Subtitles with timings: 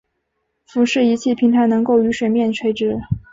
[0.65, 2.97] 浮式仪器平台能够与水面垂直。